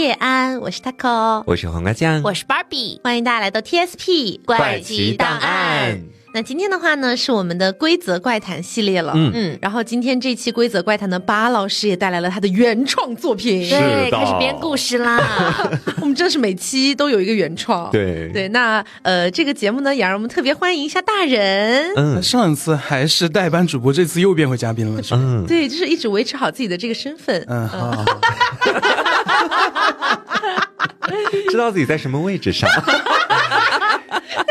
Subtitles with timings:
[0.00, 6.00] 叶安，我是 Taco，我是黄瓜酱，我是 Barbie，欢迎大家来到 TSP 怪奇档案。
[6.32, 9.12] 那今天的话呢，是我们的规则怪谈系列了。
[9.14, 13.68] 嗯嗯，然后今天这期规则怪谈的，巴老师也带来了他的原创作品。
[13.68, 15.70] 对，开始编故事啦。
[16.00, 17.90] 我们真的是每期都有一个原创。
[17.90, 21.92] 对对，那呃，这个节目呢，也让我们特别欢迎一下大人。
[21.96, 25.20] 嗯上一次还是代班主播，这次又变回嘉宾了，是吧？
[25.20, 27.44] 嗯，对，就是一直维持好自己的这个身份。
[27.48, 28.04] 嗯，好，好
[31.50, 32.68] 知道自己在什么位置上。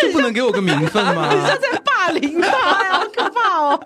[0.01, 1.29] 就不能给我个名分吗？
[1.33, 2.47] 你像在霸凌他
[2.85, 3.79] 呀，好可怕哦！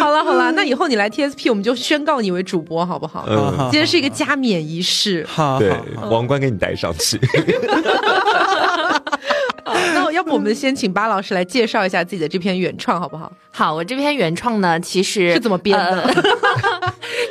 [0.00, 3.24] 好了好了，那以后你来 TSP，我们就宣告你为主播，好不好？
[3.28, 5.24] 嗯今天是一个加冕仪式。
[5.28, 7.20] 好，对好，王冠给你戴上去。
[9.94, 13.30] 那要不我们先请巴老师来介绍一下自己的这篇原创，好不好？
[13.50, 16.14] 好，我这篇原创呢，其实是怎么编的呃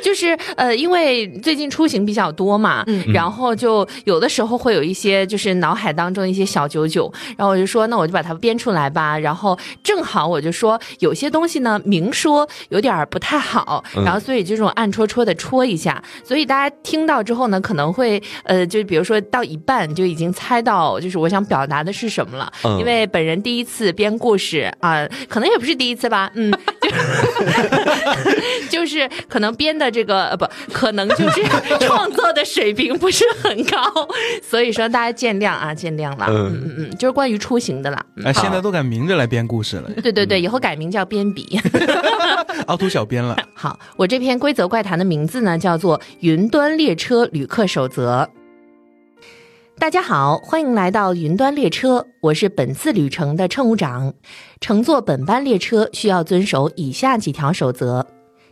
[0.08, 3.04] 就是呃，因为最近出行比较多嘛，嗯。
[3.12, 9.18] 然后就有的时候会有一些就是脑海当中一些小九九，然后我就说，那我就把它编出来吧。
[9.18, 14.02] 然后正好我就说，有些东西呢明说有点儿不太好，嗯。
[14.02, 22.78] 然后所以就这种暗戳戳的戳一下，所以大家听到之后呢，可能会呃，就比如说到一半就已经猜到，就是我想表达的是什么了，嗯。
[22.78, 26.50] 因为本人第一次编故事啊、可能也不是第一次吧，嗯，
[28.70, 31.42] 就 就是可能编的这个呃不，可能就是
[31.80, 33.80] 创作的水平不是很高，
[34.42, 41.60] 所以说大家见谅啊，见谅了，嗯嗯嗯嗯，就是关于出行的啦，嗯哎，现在都改名字来编故事了，对对对，以后改名叫编笔。
[42.66, 43.36] 凹凸小编了。
[43.54, 48.28] 好，我这篇规则怪谈的名字呢叫做《云端列车旅客守则》。
[49.80, 54.12] 大家好，欢迎来到云端列车，我是本次旅程的乘务长。
[54.60, 58.04] 乘坐本班列车需要遵守以下几条守则：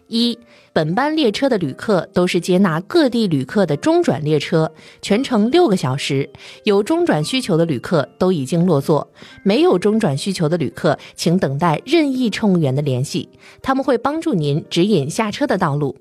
[0.07, 0.39] 一、
[0.73, 6.31] 本班列车的旅客都是接纳各地旅客的中转列车，全程六个小时。
[6.63, 9.11] 有中转需求的旅客都已经落座，
[9.43, 13.29] 没有中转需求的旅客，请等待任意乘务员的联系，
[13.61, 15.97] 他们会帮助您指引下车的道路。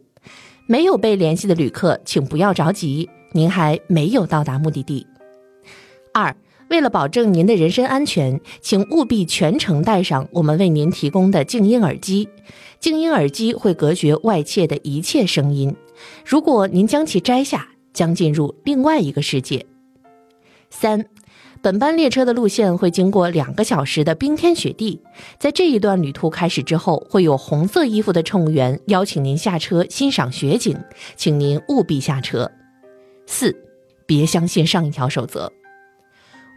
[0.67, 5.05] 没有被联系的旅客，请不要着急，您还没有到达目的地。
[6.17, 6.33] 二，
[6.69, 12.29] 为了保证您的人身安全，请务必全程戴上我们为您提供的静音耳机。
[12.79, 15.75] 静音耳机会隔绝外界的一切声音，
[16.25, 19.65] 如果您将其摘下，将进入另外一个世界。
[20.69, 21.05] 三，
[21.61, 25.01] 本班列车的路线会经过两个小时的冰天雪地，
[25.37, 30.77] 在这一段旅途开始之后，会有红色衣服的乘务员邀请您下车欣赏雪景，
[31.17, 32.49] 请您务必下车。
[33.25, 33.53] 四，
[34.05, 35.51] 别相信上一条守则。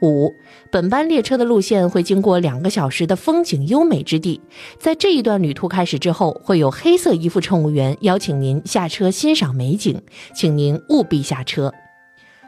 [0.01, 0.33] 五，
[0.71, 4.41] 本班列车的路线会经过两个小时的风景优美之地，
[4.79, 10.01] 在这一段旅途开始之后，会有黑色衣服乘务员邀请您下车欣赏美景，
[10.35, 11.73] 请您务必下车。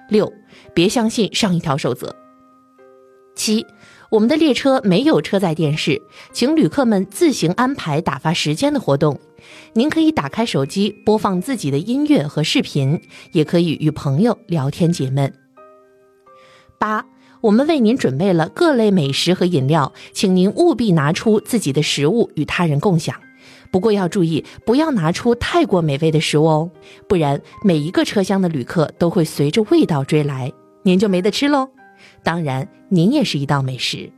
[0.08, 0.32] 六，
[0.74, 2.14] 别相信上一条守则。
[3.34, 3.64] 七，
[4.10, 6.02] 我们的列车没有车载电视，
[6.32, 9.18] 请旅客们自行安排打发时间的活动。
[9.72, 13.00] 您可以打开手机播放自己的音乐和视频，
[13.32, 15.32] 也可以与朋友聊天解闷。
[16.78, 17.06] 八，
[17.40, 23.16] 我们为您准备了各类美食和饮料，请您务必拿出自己的食物与他人共享。
[23.70, 26.70] 不过要注意，不要拿出太过美味的食物哦，
[27.08, 30.52] 不然每一个车厢的旅客都会随着味道追来，
[30.82, 31.68] 您就没得吃喽。
[32.22, 34.10] 当然，您也是一道美食。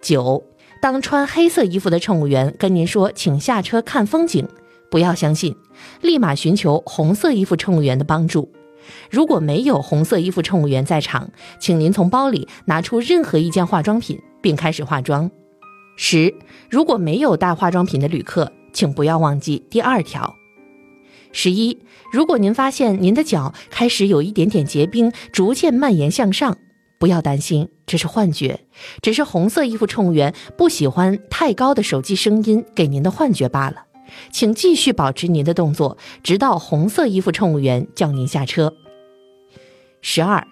[0.00, 0.42] 九，
[0.80, 4.48] 当穿黑色衣服的乘务员跟您说“请下车看风景”，
[4.90, 5.54] 不要相信，
[6.00, 8.50] 立马寻求红色衣服乘务员的帮助。
[9.10, 15.30] 如果没有红色衣服乘务员在场，请您从包里拿出任何一件化妆品，并开始化妆。
[15.96, 16.34] 十，
[16.70, 20.34] 如果没有带化妆品的旅客，请不要忘记第二条。
[21.32, 21.78] 十一，
[22.12, 26.56] 如果您发现您的脚开始有一点点结冰，逐渐蔓延向上，
[26.98, 28.60] 不要担心，这是幻觉，
[29.02, 33.87] 只是红色衣服乘务员不喜欢太高的手机声音给您的幻觉罢了。
[34.30, 38.74] 请继续保持您的动作，直到红色衣服乘务员叫您下车。
[40.00, 40.46] 十二，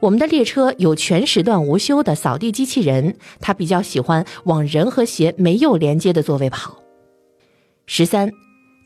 [0.00, 6.78] 我们的列车有全时段无休的扫地机器人，它比较喜欢往人和鞋没有连接的座位跑。
[7.86, 8.30] 十三，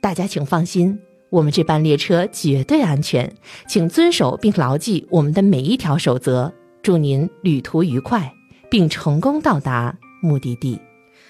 [0.00, 0.98] 大家请放心，
[1.30, 3.34] 我们这班列车绝对安全，
[3.66, 6.52] 请遵守并牢记我们的每一条守则。
[6.82, 8.32] 祝您旅途愉快，
[8.68, 10.78] 并成功到达目的地。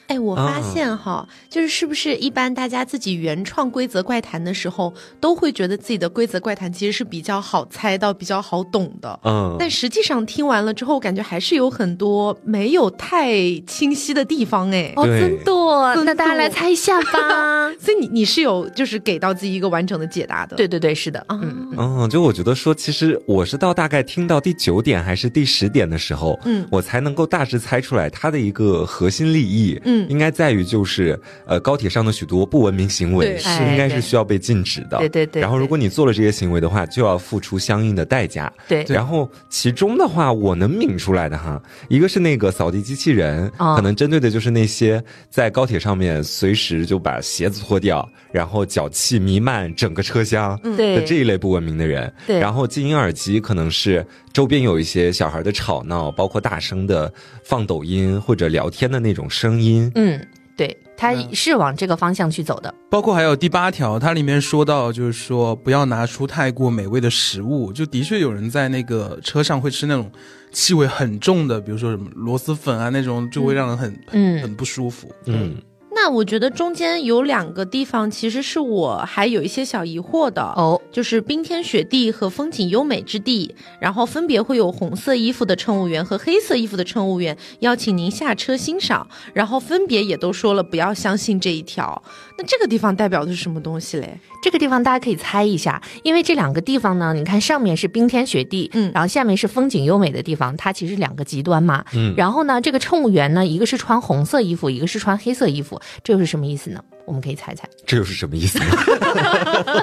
[0.08, 9.18] 哎，我发啊现哈，就是是不是一般大家自己原创规则怪谈的时候，都会觉得自己的规则怪谈其实是比较好猜到、比较好懂的。
[9.24, 13.32] 嗯，但实际上听完了之后，感觉还是有很多没有太
[13.66, 14.92] 清晰的地方哎。
[14.96, 17.72] 哦，真的，真那大家来猜一下吧。
[17.80, 20.56] 所以你你是有就是给到自己一个完整的解答的。
[20.56, 38.52] 对对对，是的，啊，嗯，嗯，就我觉得说，其实我是到大概听到第九点还是第十点的时候，嗯我才能够大致猜出来它的一个核心利益，嗯应该在于就是呃高铁上的许多不文明行为是哎应该是需要被禁止的，对对对然后如果你做了这些行为的话，就要付出相应的代价。
[38.68, 38.84] 对。
[38.88, 43.74] 然后其中的话，我能抿出来的哈，一个是那个扫地机器人，哦。
[43.76, 51.04] 可能针对的就是那些在高铁上面随时就把鞋子脱掉，然后脚气弥漫整个车厢的对。
[51.04, 52.12] 这一类不文明的人。
[52.26, 52.38] 对。
[52.38, 57.12] 然后静音耳机可能是周边有一些小孩的吵闹，包括大声的
[57.44, 59.90] 放抖音或者聊天的那种声音。
[59.94, 60.26] 嗯，
[60.56, 62.74] 对，他是往这个方向去走的。
[62.90, 67.72] 包括还有第八条，它里面说到，就是说不要拿出太过美味的食物。
[67.72, 70.10] 就的确有人在那个车上会吃那种
[70.50, 75.10] 气味很重的，比如说什么螺蛳粉啊那种，就会让人很、嗯很很不舒服。
[75.26, 75.56] 嗯，
[75.94, 92.02] 那我觉得中间有两个地方其实是我还有一些小疑惑的哦，就是冰天雪地和风景优美之地，然后分别会有红色衣服的乘务员和黑色衣服的乘务员邀请您下车欣赏，然后分别也都说了不要相信这一条。
[92.38, 94.18] 那这个地方代表的是什么东西嘞？
[94.42, 101.84] 这个地方大家可以猜一下，因为这两个地方呢，你看上面是冰天雪地，嗯然后下面是风景优美的地方，它其实两个极端嘛。
[101.92, 106.82] 嗯然后呢，这个乘务员呢，一个是穿红色衣服，一个是穿黑色衣服，这又是什么意思呢？
[107.04, 107.68] 我们可以猜猜。
[107.84, 108.66] 这又是什么意思呢？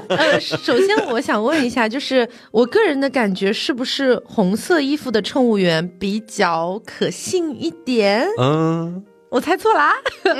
[0.09, 8.25] 呃， 首先我想问一下，就是我个人的感觉是不是红色衣服的乘务员比较可信一点？
[8.39, 9.93] 嗯，我猜错啦、
[10.23, 10.35] 嗯，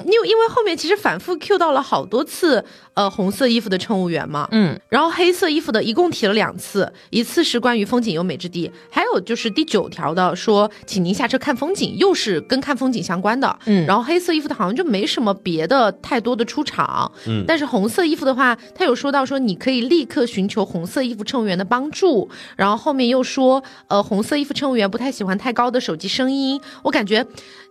[0.06, 2.62] 因为因为后面其实反复 Q 到了好多次，
[2.92, 13.86] 呃，红色衣服的乘务员嘛，嗯，然后黑色衣服的一共提了两次，一次是关于风景优美之地，还有就是第九条的说，请您下车看风景，又是跟看风景相关的，嗯。
[13.86, 17.44] 然后黑色衣服的好像就没什么别的太多的出场，嗯。
[17.48, 27.26] 但是红色衣服的话，他有说到说你可以立刻寻求红色衣服乘务员的帮助，然后后面又说，呃，红色衣服乘务员不太喜欢太高的手机声音，我感觉。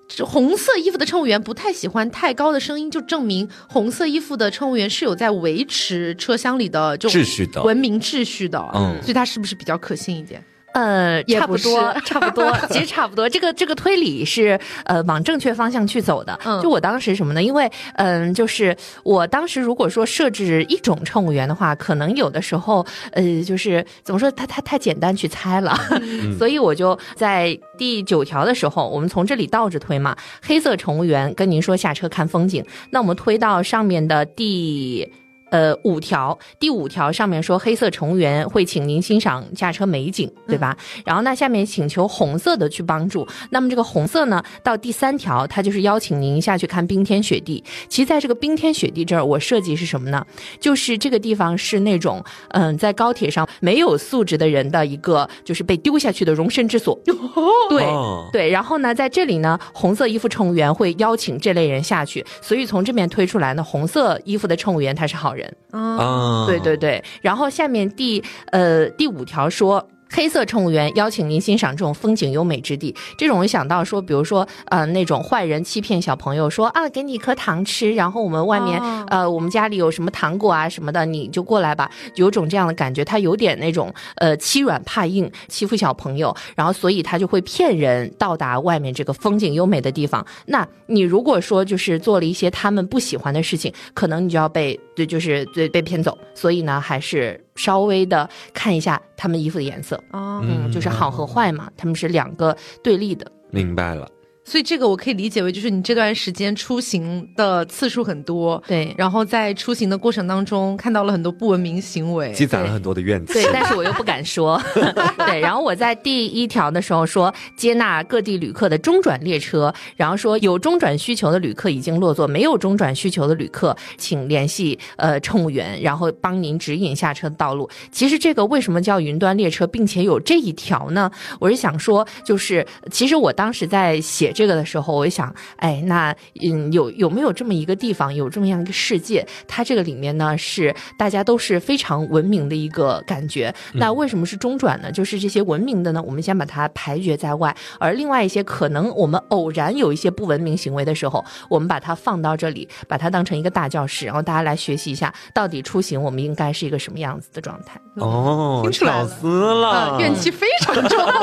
[0.07, 10.43] 这红色衣服的乘务员不太喜欢太高的声音，就证明红色衣服的乘务员是有在维持车厢里的就秩序的文明秩序的，嗯所以他是不是比较可信一点？
[10.73, 13.29] 呃，差不多是， 差不多， 其实差不多。
[13.29, 16.37] 这个这个推理是呃往正确方向去走的。
[16.45, 17.41] 嗯就我当时什么呢？
[17.41, 25.77] 因为嗯、就是我当时如果说设置一种乘务员的话，可能有的时候呃，就是怎么说，它它太简单去猜了，
[26.37, 30.15] 所以我就在第九条的时候，我们从这里倒着推嘛。
[30.41, 35.07] 黑色乘务员跟您说下车看风景，那我们推到上面的第。
[35.53, 40.75] 呃，五条，第五条上面说黑色乘务员会请您欣赏驾车美景，对吧？
[41.05, 43.27] 然后那下面请求红色的去帮助。
[43.51, 47.63] 那么这个红色呢，到第三条，它就是邀请您下去看冰天雪地。
[47.87, 50.25] 其实在这个冰天雪地这儿，我设计是什么呢？
[50.59, 56.99] 就是这个地方是那种嗯、在高铁上没有素质的人的一个，就是被丢下去的容身之所。
[57.69, 57.83] 对。
[57.83, 65.42] 哦对，然后呢，在这里呢，红色衣服乘务员会邀请这类人下去，所以从这边推出来呢，红色衣服的乘务员他是好人。
[65.71, 69.87] 啊，啊，对对对，然后下面第呃第五条说。
[70.15, 90.23] 黑色乘务员邀请您欣赏这种风景优美之地，这种我想到说，比如说，呃，那种坏人欺骗小朋友说啊，给你一颗糖吃，然后我们外面，哦呃，我们家里有什么糖果啊什么的，你就过来吧，有种这样的感觉，他有点那种呃欺软怕硬，欺负小朋友，然后所以他就会骗人到达外面这个风景优美的地方。
[90.45, 96.15] 那你如果说就是做了一些他们不喜欢的事情，可能你就要被对，就是对被骗走。
[96.35, 103.31] 所以呢，还是稍微的看一下他们衣服的颜色，哦，嗯，就是好和坏嘛，他们是两个对立的。
[103.51, 104.07] 明白了。
[104.45, 113.33] 所以这个我可以理解为，就是你这段时间出行的次数很多，对然后在出行的过程当中看到了很多不文明行为，积攒了很多的怨气。
[113.33, 114.61] 对，但是我又不敢说。
[115.25, 127.69] 对，然后我在第一条的时候说接纳各地旅客的中转列车，然后说有中转需求的旅客已经落座，没有中转需求的旅客请联系呃乘务员，然后帮您指引下车的道路。
[127.91, 131.09] 其实这个为什么叫云端列车，并且有这一条呢？
[131.39, 139.25] 我是想说，就是其实我当时在写这个的时候，我就想，哎，那嗯，有有没有这么一个地方，有这么样一个世界？
[139.47, 143.53] 它这个里面呢，是大家都是非常文明的一个感觉。
[143.73, 144.91] 那为什么是中转呢？
[144.91, 157.79] 就是这些文明的呢，我们先把它排绝在外，而另外一些可能我们偶然有一些不文明行为的时候，我们把它放到这里，把它当成一个大教室，然后大家来学习一下，到底出行我们应该是一个什么样子的状态。
[157.97, 160.99] 哦，听出来了巧思了啊，，怨气非常重。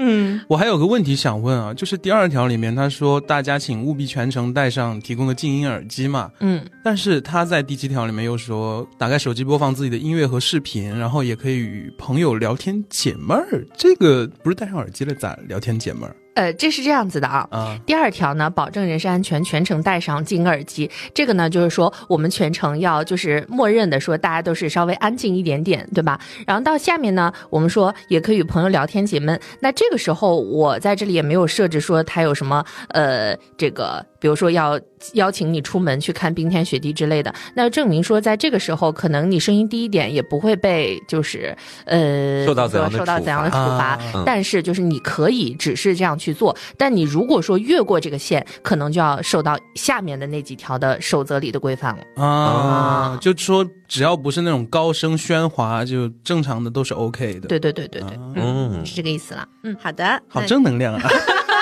[0.00, 13.66] 嗯，我还有个问题想问啊，就是第二条里面他说大家请务必全程带上提供的静音耳机嘛，嗯，但是他在第七条里面又说打开手机播放自己的音乐和视频，然后也可以与朋友聊天解闷儿。
[13.76, 17.44] 这个不是戴上耳机了咋聊天解闷儿呃，这是这样子的啊。
[17.50, 17.76] 啊？
[17.84, 20.88] 第二条呢，保证人身安全，全程戴上静音耳机。
[21.12, 26.20] 这个呢，就是说我们全程要就是默认的说，大家都是稍微安静一点点，对吧？
[26.46, 29.38] 然后到下面呢，我们说也可以与朋友聊天解闷。
[29.58, 34.78] 那这个时候我在这里也没有设置说他有什么呃这个，比如说要
[35.14, 37.34] 邀请你出门去看冰天雪地之类的。
[37.54, 52.24] 那证明说在这个时候，可能你声音低一点也不会被就是呃受到怎样的受到处怎样的处罚但是就是你可以只是这样去做，但你如果说越过这个线，可能就要受到下面的那几条的守则里的规范了。
[52.24, 59.46] 啊，就说只要不是那种高声喧哗，就正常的都是 OK 的。，对对对对对，嗯，嗯是这个意思了。
[59.64, 61.08] 嗯，好的，好正能量啊！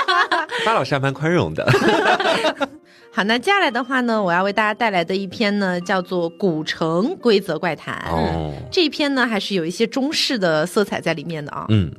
[0.65, 1.67] 巴老师还蛮宽容的。
[3.17, 7.99] 好，那接下来的话呢，我要为大家带来的一篇呢，叫做《古城规则怪谈》。
[8.15, 11.65] 哦，这一篇呢，还是有一些中式的色彩在里面的啊。
[11.71, 11.91] 嗯，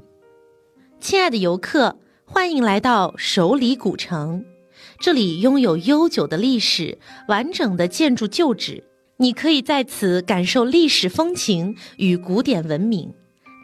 [0.99, 4.45] 亲爱的游客，欢迎来到首里古城，
[4.99, 8.83] 这里拥有悠久的历史、完整的建筑旧址，
[9.17, 13.11] 你可以在此感受历史风情与古典文明。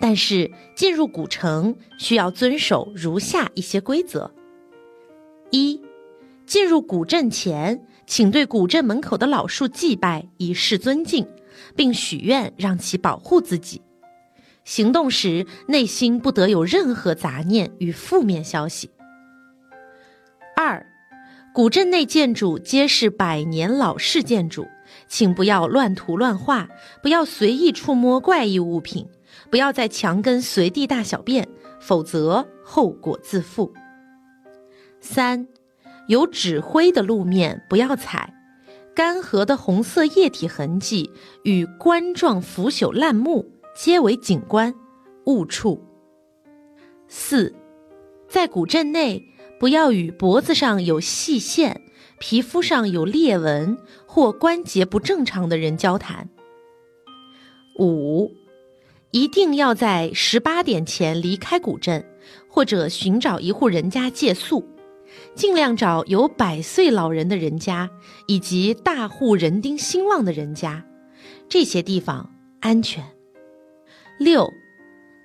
[0.01, 4.31] 但是进入古城需要遵守如下一些规则：
[5.51, 5.79] 一、
[6.45, 11.27] 进入古镇前，请对古镇门口的老树祭拜，以示尊敬，
[11.75, 13.81] 并许愿让其保护自己。
[14.63, 18.89] 行动时，内心不得有任何杂念与负面消息。
[20.55, 20.85] 二，
[21.53, 24.65] 古镇内建筑皆是百年老式建筑，
[25.07, 26.69] 请不要乱涂乱画，
[27.01, 29.05] 不要随意触摸怪异物品，
[29.50, 31.47] 不要在墙根随地大小便，
[31.81, 33.73] 否则后果自负。
[35.01, 35.45] 三，
[36.07, 38.33] 有纸灰的路面不要踩，
[38.93, 41.10] 干涸的红色液体痕迹
[41.43, 44.74] 与冠状腐朽烂木皆为景观，
[45.25, 45.81] 勿触。
[47.07, 47.55] 四，
[48.27, 49.24] 在古镇内
[49.60, 51.81] 不要与脖子上有细线、
[52.19, 56.29] 皮肤上有裂纹或关节不正常的人交谈。
[57.79, 58.31] 五，
[59.12, 62.05] 一定要在十八点前离开古镇，
[62.48, 64.67] 或者寻找一户人家借宿。
[65.35, 67.89] 尽量找有百岁老人的人家，
[68.27, 70.85] 以及大户人丁兴旺的人家，
[71.49, 72.29] 这些地方
[72.61, 73.03] 安全。
[74.19, 74.53] 六，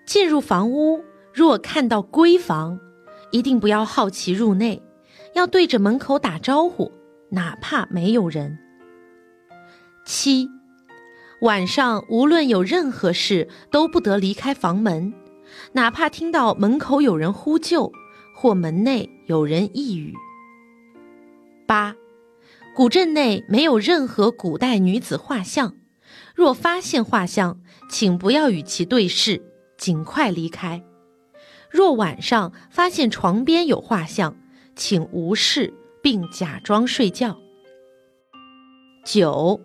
[0.06, 2.80] 进入房屋，若看到闺房，
[3.30, 4.82] 一定不要好奇入内，
[5.34, 6.90] 要对着门口打招呼，
[7.30, 8.58] 哪怕没有人。
[10.06, 10.48] 七，
[11.42, 15.12] 晚上无论有任何事，都不得离开房门，
[15.72, 17.92] 哪怕听到门口有人呼救。
[18.40, 20.14] 或门内有人呓语。
[21.66, 21.96] 八，
[22.76, 25.74] 古镇内没有任何古代女子画像，
[26.36, 29.42] 若发现画像，请不要与其对视，
[29.76, 30.84] 尽快离开。
[31.68, 34.36] 若晚上发现床边有画像，
[34.76, 37.40] 请无视并假装睡觉。
[39.04, 39.60] 九，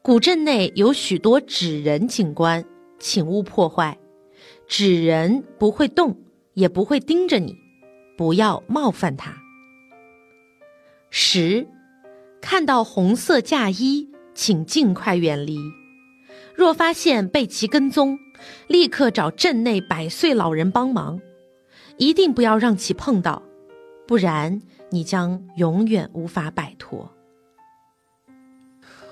[0.00, 2.64] 古镇内有许多纸人景观，
[2.98, 3.98] 请勿破坏。
[4.66, 6.16] 纸人不会动，
[6.54, 7.67] 也不会盯着你。
[8.18, 9.32] 不要冒犯他。
[11.08, 11.68] 十，
[12.40, 15.56] 看到红色嫁衣，请尽快远离。
[16.52, 18.18] 若发现被其跟踪，
[18.66, 21.20] 立刻找镇内百岁老人帮忙，
[21.96, 23.40] 一定不要让其碰到，
[24.08, 24.60] 不然
[24.90, 27.08] 你将永远无法摆脱。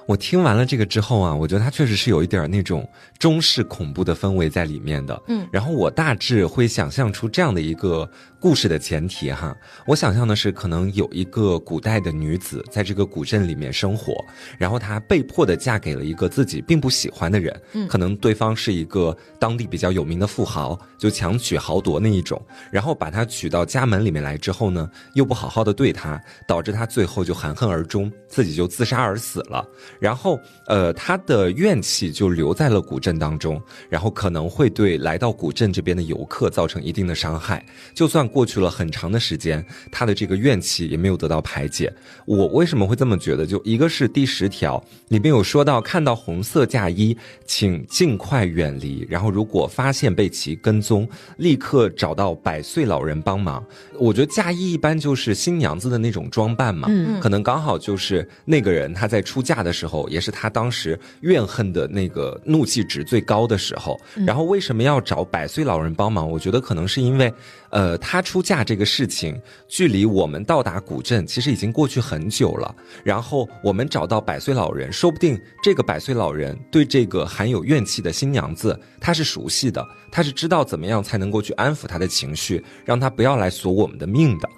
[0.06, 5.20] 我听完了这个之后啊，我觉得它确实是有一点那种中式恐怖的氛围在里面的。
[5.26, 8.08] 嗯然后我大致会想象出这样的一个
[8.38, 14.14] 故事的前提哈，我想象的是可能有一个古代的女子在这个古镇里面生活，
[14.58, 29.66] 然后她被迫的嫁给了一个自己并不喜欢的人，嗯可能对方是一个当地比较有名的富豪，就强娶豪夺那一种，然后把她娶到家门里面来之后呢，又不好好的对她，导致她最后就含恨而终，自己就自杀而死了。
[29.98, 37.64] 然后呃，他的怨气就留在了古镇当中，然后可能会对来到古镇这边的游客造成一定的伤害。
[37.94, 41.92] 就算过去了很长的时间，他的这个怨气也没有得到排解。
[42.26, 43.46] 我为什么会这么觉得？
[43.46, 49.06] 就一个是第十条里面有说到，看到红色嫁衣，请尽快远离。
[49.08, 53.64] 然后如果发现被其跟踪，立刻找到百岁老人帮忙。
[53.98, 56.88] 我觉得嫁衣一般就是新娘子的那种装扮嘛，
[57.20, 64.00] 可能刚好就是那个人他在出嫁的时候，也是他当时怨恨的那个怒气值最高的时候。
[64.26, 66.28] 然后为什么要找百岁老人帮忙？
[66.28, 67.32] 我觉得可能是因为，
[67.70, 72.74] 呃，他出嫁这个事情，距离我们到达古镇其实已经过去很久了。
[73.04, 84.48] 然后我们找到百岁老人，说不定这个百岁老人对这个含有怨气的新娘子他是熟悉的，他是知道怎么样才能够去安抚她的情绪，让她不要来索我们的命的。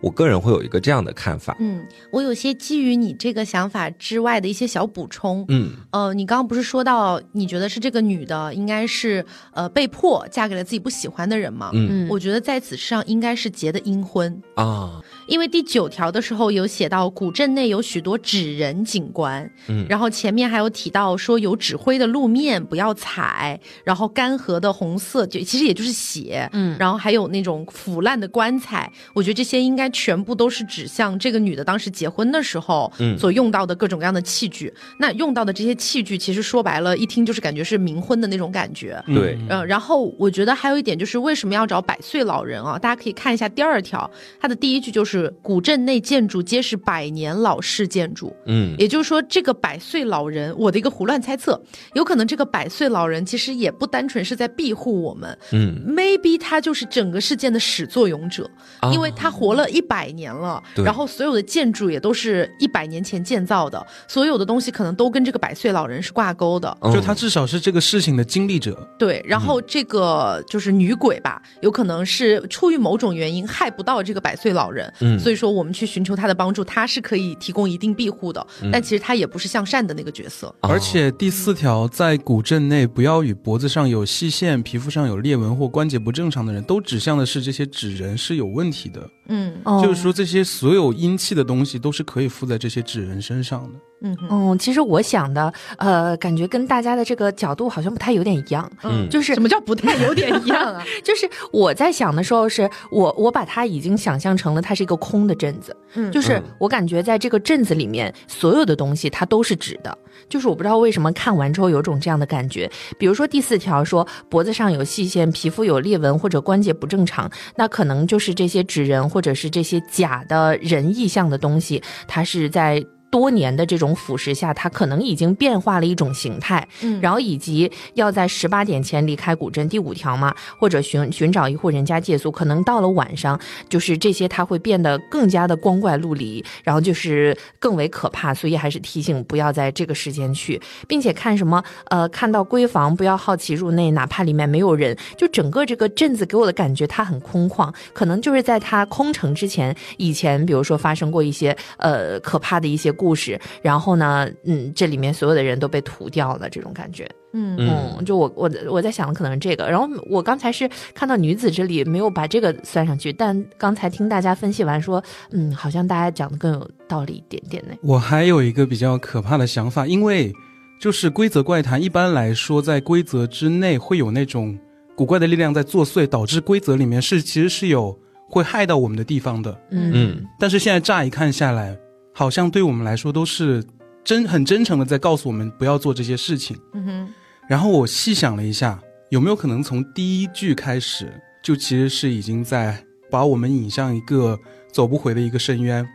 [0.00, 1.56] 我个人会有一个这样的看法。
[1.58, 5.44] 嗯，我有些基于你这个想法之外的一些小补充。
[5.48, 11.70] 嗯呃，你刚刚不是说到你觉得是这个女的应该是呃被迫嫁给了自己不喜欢的人吗？
[11.72, 34.72] 嗯嗯我觉得在此之上应该是结的阴婚，啊，因为第九条的时候有写到古镇内有许多纸人景观，嗯然后前面还有提到说有纸灰的路面不要踩，然后干涸的红色就其实也就是血，嗯然后还有那种腐烂的棺材，我觉得这些应该全部都是指向这个女的当时结婚的时候嗯所用到的各种各样的器具。
[34.98, 39.02] 那用到的这些器具，其实说白了，一听就是感觉是冥婚的那种感觉。
[39.06, 42.78] 对嗯呃，然后我觉得还有一点就是为什么要找百岁老人啊？
[42.78, 44.08] 大家可以看一下第二条，
[44.40, 48.74] 它的第一句就是古镇内建筑皆是百年老式建筑，嗯。
[48.78, 51.60] 也就是说这个百岁老人，我的一个胡乱猜测，
[51.94, 55.38] 有可能这个百岁老人其实也不单纯是在庇护我们。
[55.52, 58.48] 嗯，，maybe 他就是整个事件的始作俑者，
[58.80, 58.92] 啊。
[58.92, 60.84] 因为他活了一百年了，对。
[60.84, 66.76] 然后所有的建筑也都是一百年前建造的，所有的东西可能都跟这个百岁老人是挂钩的。
[66.80, 66.92] 嗯。
[66.92, 68.76] 就他至少是这个事情的经历者。
[68.98, 80.46] 对，然后这个就是女鬼吧，有可能是出于某种原因害不到这个百岁老人，嗯所以说我们去寻求他的帮助，他是可以提供一定庇护的，嗯但其实他也不是向善的那个角色。
[80.62, 89.08] 哦而且第四条，在古镇内不要与脖子上有细线、皮肤上有裂纹或关节不正常的人，都指向的是这些纸人是有问题的。
[89.28, 93.78] 嗯哦就是说，这些所有阴气的东西都是可以附在这些纸人身上的。
[94.02, 100.84] 嗯嗯，其实我想的，呃，感觉跟大家的这个角度好像不太有点一样，嗯就是什么叫不太有点一样啊？
[101.02, 109.96] 就是我在想的时候是，我我把它已经想象成了它是一个空的镇子，嗯就是嗯我感觉在这个镇子里面，所有的东西它都是纸的，
[110.28, 112.70] 就是我不知道为什么看完之后有种这样的感觉。
[112.98, 122.84] 比如说第四条说脖子上有细线、皮肤有裂纹或者关节不正常，那可能就是这些纸人或者是这些假的人意象的东西，它是在。
[123.10, 127.00] 多年的这种腐蚀下，它可能已经变化了一种形态，嗯。
[127.00, 133.38] 然后以及要在十八点前离开古镇，第五条嘛，或者寻寻找一户人家借宿，可能到了晚上，
[133.68, 157.08] 就是这些它会变得更加的光怪陆离，然后就是更为可怕，所以还是提醒不要在这个时间去，并且看什么呃，看到闺房不要好奇入内，哪怕里面没有人，就整个这个镇子给我的感觉它很空旷，可能就是在它空城之前，以前比如说发生过一些呃可怕的一些故事，然后呢，嗯，这里面所有的人都被屠掉了，这种感觉。
[157.38, 167.74] 嗯嗯嗯，就我我我在想的可能是这个，然后我刚才是看到女子这里没有把这个算上去，但刚才听大家分析完说，嗯，好像大家讲的更有道理一点点呢。
[167.82, 170.32] 我还有一个比较可怕的想法，因为
[170.80, 174.58] 就是规则怪谈，一般来说在规则之内会有那种
[174.94, 177.94] 古怪的力量在作祟，导致规则里面是其实是有
[178.30, 179.52] 会害到我们的地方的。
[179.70, 181.76] 嗯嗯但是现在乍一看下来，
[182.18, 183.62] 好像对我们来说都是
[184.02, 186.56] 真很真诚的在告诉我们不要做这些事情。
[186.72, 187.14] 嗯哼
[187.46, 194.38] 然后我细想了一下，有没有可能从第一句开始，就其实是已经在把我们引向一个
[194.72, 195.86] 走不回的一个深渊。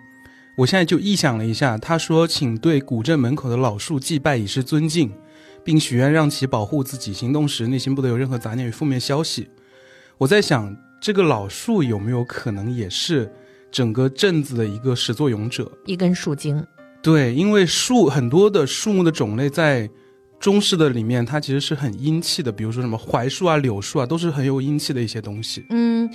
[0.55, 5.11] 我现在就臆想了一下，他说：“请对古镇门口的老树祭拜以示尊敬，
[5.63, 9.49] 并许愿让其保护自己，行动时内心不得有任何杂念与负面消息。”
[10.19, 13.33] 我在想，这个老树有没有可能也是
[13.71, 15.71] 整个镇子的一个始作俑者？
[15.85, 16.63] 一根树精，
[17.01, 19.89] 对，因为树很多的树木的种类在
[20.39, 25.65] 中式的里面，它其实是很阴气的，比如说什么槐树啊、柳树啊，都是很有阴气的一些东西。
[25.69, 26.09] 嗯，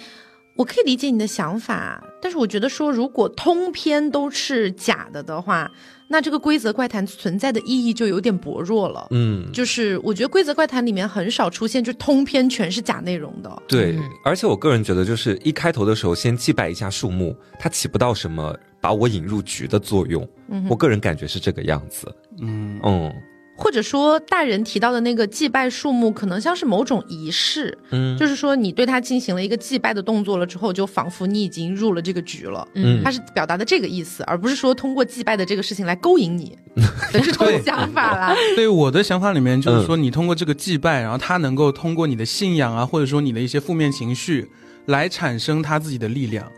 [0.57, 5.71] 我可以理解你的想法，但是我觉得说，如果通篇都是假的的话，
[6.09, 9.09] 那这个规则怪谈存在的意义就有点薄弱了。
[9.11, 13.63] 嗯，就是我觉得规则怪谈里面很少出现，就通篇全是假内容的。
[13.67, 20.27] 对嗯，而且我个人觉得，就是一开头的时候先祭拜一下树木，它起不到什么把我引入局的作用。
[20.49, 22.15] 嗯我个人感觉是这个样子。
[22.41, 23.13] 嗯，嗯
[23.57, 32.67] 或者说大人提到的那个祭拜树木，可能像是某种仪式，嗯，就是说你对他进行了一个祭拜的动作了之后，就仿佛你已经入了这个局了。
[32.75, 36.57] 嗯他是表达的这个意思，而不是说通过祭拜的这个事情来勾引你
[37.13, 38.37] 的这种对想法啦。
[38.55, 44.49] 对 我的想法里面就是嗯说，你通过这个祭拜，然后他能够通过你的信仰啊，或者说你的一些负面情绪，
[44.87, 46.51] 来产生他自己的力量，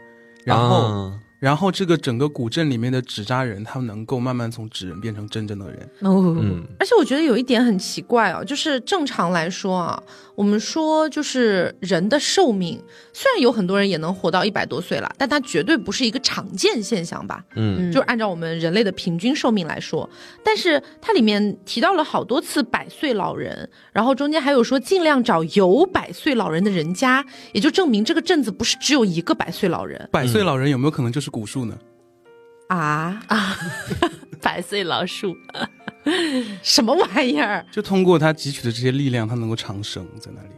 [0.45, 0.77] 然后。
[0.83, 5.89] 啊然后这个整个古镇里面的纸扎人，他们能够慢慢从纸人变成真正的人。
[6.01, 10.03] 哦，嗯而且我觉得有一点很奇怪哦，就是正常来说啊，
[10.35, 17.45] 我们说就是人的寿命，虽然有很多人也能活到一百多岁了，但它绝对不是一个常见现象吧？
[17.55, 20.09] 嗯就是按照我们人类的平均寿命来说，
[20.45, 31.79] 但是它里面提到了好多次百岁老人，然后中间还有说尽量找有百岁老人的人家，也就证明这个镇子不是只有一个百岁老人百岁老人有没有可能就是古树呢？
[32.69, 33.57] 啊啊
[34.43, 35.35] 百岁老树，
[36.63, 37.65] 什么玩意儿？
[37.73, 40.51] 就通过他汲取的这些力量，他能够长生在那里。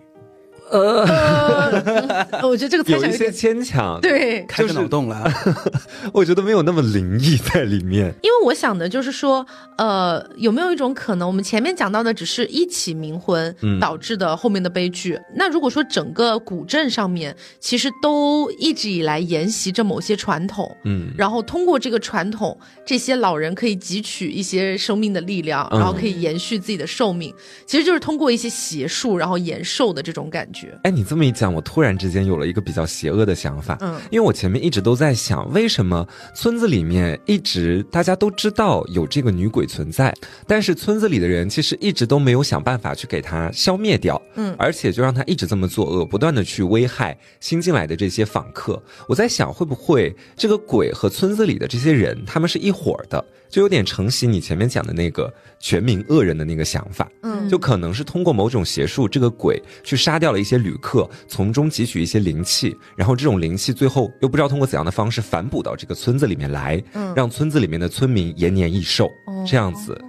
[0.70, 4.44] 呃，我觉得这个猜有一些想有点牵强，，对。
[4.48, 5.32] 开始脑洞了啊，
[6.12, 8.06] 我觉得没有那么灵异在里面。
[8.22, 9.44] 因为我想的就是说，
[9.76, 15.18] 呃，有没有一种可能，我们前面讲到的只是一起冥婚嗯导致的后面的悲剧。
[15.34, 22.56] 那如果说整个古镇上面其实都一直以来沿袭着某些传统，嗯然后通过这个传统，
[22.86, 27.34] 这些老人可以汲取一些生命的力量，嗯然后可以延续自己的寿命，
[27.66, 30.59] 其实就是通过一些邪术，然后延寿的这种感觉。
[30.82, 33.78] 哎，你这么一讲，我突然之间有了一个比较邪恶的想法。
[33.80, 40.14] 嗯因为我前面一直都在想，为什么村子里面一直大家都知道有这个女鬼存在，
[40.46, 44.20] 但是村子里的人其实一直都没有想办法去给她消灭掉。
[44.36, 48.82] 嗯而且就让她一直这么作恶，不断的去危害新进来的这些访客。
[49.08, 57.10] 我在想，会不会这个鬼和村子里的这些人，他们是一伙儿的，就有点承袭你前面讲的那个全民恶人的那个想法。
[57.22, 70.00] 嗯就可能是通过某种邪术，这个鬼去杀掉了一些旅客，从中汲取一些灵气，然后这种灵气最后又不知道通过怎样的方式反哺到这个村子里面来，嗯让村子里面的村民延年益寿，哦这样子，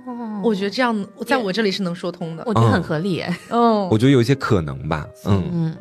[0.43, 2.43] 我觉得这样在我这里是能说通的。
[2.45, 3.36] 我觉得很合理耶。
[3.49, 5.08] 哦我觉得有一些可能吧。
[5.25, 5.75] 嗯，嗯，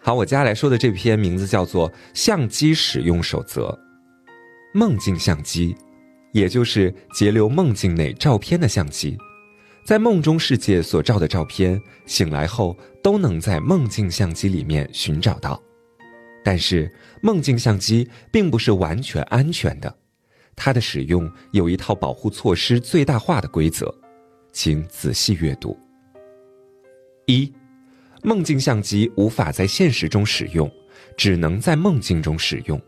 [0.00, 3.68] 好，我接下来说的这篇名字叫做《相机使用守则》，
[4.72, 5.76] 梦境相机，
[6.32, 9.16] 也就是截留梦境内照片的相机。
[9.84, 15.62] 在梦中世界所照的照片，醒来后都能在梦境相机里面寻找到。
[16.42, 19.94] 但是，梦境相机并不是完全安全的，
[20.56, 23.94] 它的使用有一套保护措施最大化的规则，
[24.52, 25.78] 请仔细阅读。
[27.26, 27.52] 一，
[28.22, 30.70] 梦境相机无法在现实中使用，
[31.14, 32.80] 只能在梦境中使用。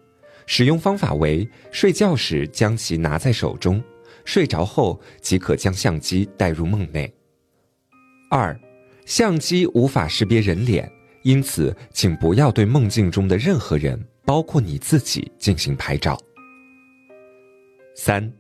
[0.46, 3.82] 使用方法为：睡觉时将其拿在手中，
[4.26, 7.10] 睡着后即可将相机带入梦内。
[8.28, 8.58] 二，
[9.06, 10.90] 相机无法识别人脸，
[11.22, 16.18] 因此请不要对梦境中的任何人，包括你自己进行拍照。
[17.94, 18.30] 三，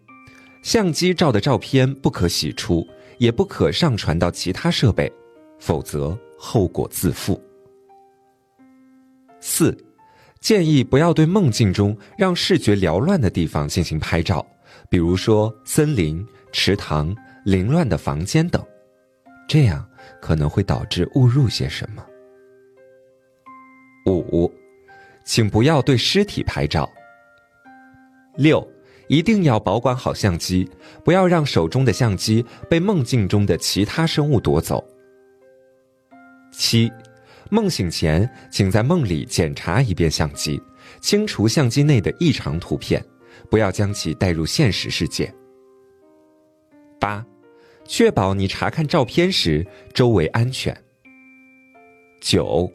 [0.60, 5.10] 相机照的照片不可洗出，也不可上传到其他设备，
[5.58, 7.40] 否则后果自负。
[9.40, 9.76] 四，
[10.40, 14.44] 建议不要对梦境中让视觉缭乱的地方进行拍照，
[14.88, 18.64] 比如说森林、池塘、凌乱的房间等，
[19.48, 19.86] 这样
[20.20, 22.04] 可能会导致误入些什么。
[24.06, 24.52] 五，
[25.24, 26.88] 请不要对尸体拍照。
[28.36, 28.66] 六，
[29.08, 30.68] 一定要保管好相机，
[31.04, 34.84] 不要让手中的相机被梦境中的其他生物夺走。
[36.52, 36.92] 七，
[37.50, 40.60] 梦醒前，请在梦里检查一遍相机，
[41.00, 43.04] 清除相机内的异常图片，
[43.50, 45.32] 不要将其带入现实世界。
[46.98, 47.24] 八，
[47.86, 50.76] 确保你查看照片时周围安全。
[52.20, 52.72] 九，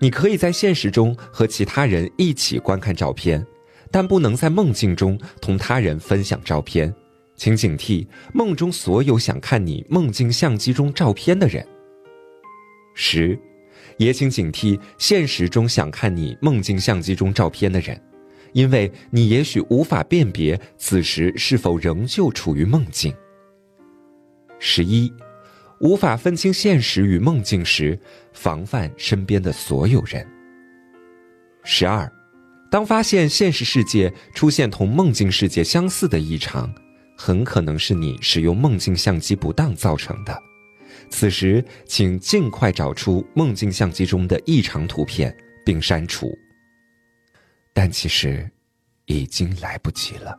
[0.00, 3.44] 你可以在现实中和其他人一起观看照片，
[3.90, 6.94] 但不能在梦境中同他人分享照片，
[7.34, 11.66] 请警惕梦中所有想看你梦境相机中照片的人。
[12.94, 13.38] 十，
[13.96, 18.00] 也请警惕现实中想看你梦境相机中照片的人，
[18.52, 23.14] 因为你也许无法辨别此时是否仍旧处于梦境。
[24.58, 25.12] 十一，
[25.80, 27.98] 无法分清现实与梦境时，
[28.32, 30.26] 防范身边的所有人。
[31.62, 32.10] 十二，
[32.70, 36.72] 当发现现实世界出现同梦境世界相似的异常，
[37.16, 40.42] 很可能是你使用梦境相机不当造成的。
[41.10, 45.34] 此时，请尽快找出梦境相机中的异常图片
[45.64, 46.36] 并删除。
[47.72, 48.50] 但其实，
[49.06, 50.38] 已经来不及了。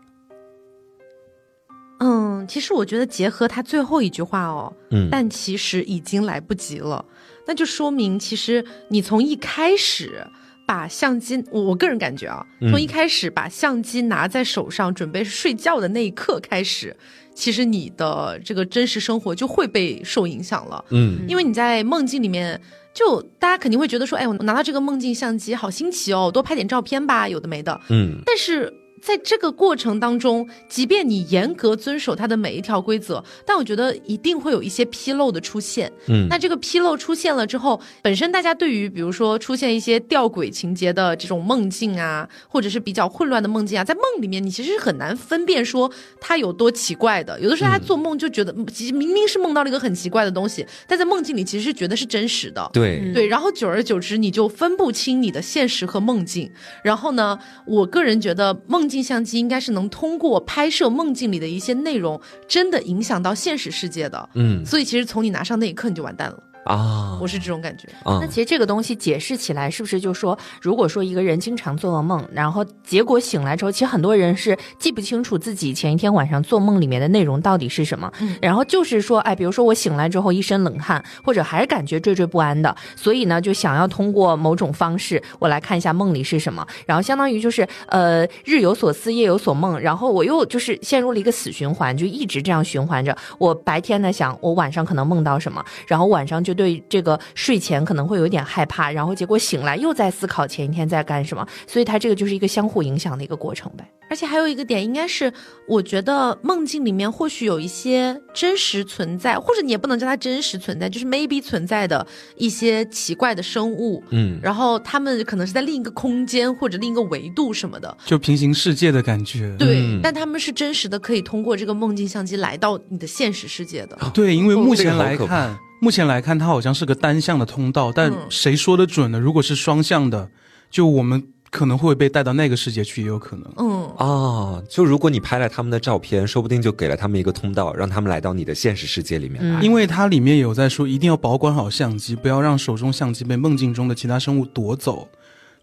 [2.02, 7.04] 嗯，其实我觉得结合他最后一句话哦，嗯，但其实已经来不及了，
[7.46, 10.26] 那就说明其实你从一开始
[10.66, 16.96] 把相机，我我个人感觉啊，嗯从一开始把相机拿在手上准备睡觉的那一刻开始，
[17.34, 20.86] 其实你的这个真实生活就会被受影响了。
[20.92, 22.62] 嗯因为你在梦境里面，
[23.00, 27.80] 就大家肯定会觉得说，哎，我拿到这个梦境相机好新奇哦，多拍点照片吧，有的没的。
[27.90, 35.92] 嗯但是在这个过程当中，即便你严格遵守它的每一条规则，但我觉得一定会有一些纰漏的出现。
[36.08, 47.40] 嗯那这个纰漏出现了之后，本身大家对于比如说出现一些吊诡情节的这种梦境啊，或者是比较混乱的梦境啊，在梦里面你其实是很难分辨说它有多奇怪的。
[47.40, 52.70] 有的时候他做梦就觉得，其实明明是梦到了一个很奇怪的东西，但在梦境里其实是觉得是真实的。
[52.74, 56.52] 对，对，然后久而久之，你就分不清你的现实和梦境。
[56.84, 64.30] 然后呢，我个人觉得梦境相机应该是能通过拍摄梦境里的一些内容，真的影响到现实世界的。
[64.34, 67.88] 嗯所以其实从你拿上那一刻你就完蛋了，啊，我是这种感觉。
[68.04, 93.18] 啊那其实这个东西解释起来，是不是就说，如果说一个人经常做噩梦，然后结果醒来之后，其实很多人是记不清楚自己前一天晚上做梦里面的内容到底是什么，嗯然后就是说，哎，比如说我醒来之后一身冷汗，或者还是感觉惴惴不安的，所以呢，就想要通过某种方式，我来看一下梦里是什么，然后相当于就是呃日有所思夜有所梦，然后我又就是陷入了一个死循环，就一直这样循环着。
[93.40, 103.90] 我白天呢想我晚上可能梦到什么，然后晚上就对这个睡前可能会有点害怕，然后结果醒来又在思考前一天在干什么，所以它这个就是一个相互影响的一个过程呗。
[104.10, 105.32] 而且还有一个点，应该是
[105.68, 119.56] 我觉得梦境里面或许有一些真实存在，或者你也不能叫它真实存在，就是 maybe 存在的一些奇怪的生物，嗯然后他们可能是在另一个空间或者另一个维度什么的，就平行世界的感觉。
[119.58, 123.98] 对，嗯但他们是真实的，可以通过这个梦境相机来到你的现实世界的。
[124.14, 129.20] 对，因为目前来看，目前来看它好像是个单向的通道，但嗯谁说的准呢？
[129.20, 130.30] 如果是双向的，
[130.70, 133.52] 就我们可能会被带到那个世界去，也有可能。
[133.58, 139.62] 嗯，啊，就如果你拍了他们的照片，说不定就给了他们一个通道，让他们来到你的现实世界里面来。
[139.62, 145.08] 因为它里面有在说，一定要保管好相机，不要让手中相机被梦境中的其他生物夺走。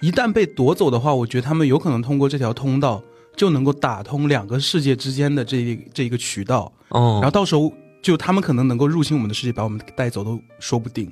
[0.01, 3.03] 一旦被夺走的话，我觉得他们有可能通过这条通道
[3.37, 7.73] 就能够打通两个世界之间的这一这一个渠道，哦，然后到时候
[8.07, 11.11] 就他们可能能够入侵我们的世界，把我们带走都说不定。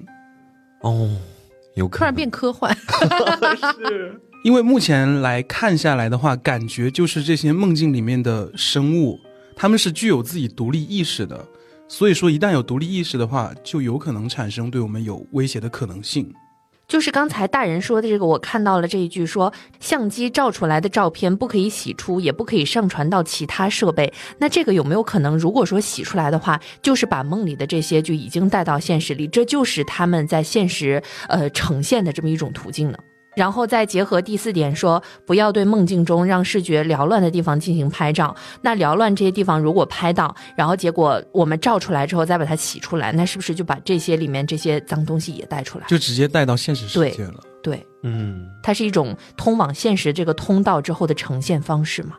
[0.83, 1.11] 哦，
[1.75, 2.73] 有可能突然变科幻。
[4.45, 9.19] 因为目前来看下来的话，感觉就是这些梦境里面的生物，
[9.57, 11.45] 他们是具有自己独立意识的，
[11.89, 16.33] 所以说一旦有独立意识的话，就有可能产生对我们有威胁的可能性。
[16.87, 24.13] 就是刚才大人说的这个，我看到了这一句说，相机照出来的照片不可以洗出，也不可以上传到其他设备。
[24.39, 32.99] 那这个有没有可能，如果说洗出来的话，就是把梦里的这些就已经带到现实里，这就是他们在现实呃呈现的这么一种途径呢？
[33.37, 38.35] 然后再结合第四点说，不要对梦境中让视觉缭乱的地方进行拍照。
[38.61, 45.87] 那缭乱这些地方如果拍到，然后结果我们照出来之后再把它洗出来，那是不是就把这些里面这些脏东西也带出来？
[45.89, 47.41] 就直接带到现实世界了。
[47.63, 47.85] 对。
[48.07, 52.17] 嗯，它是一种通往现实这个通道之后的呈现方式嘛？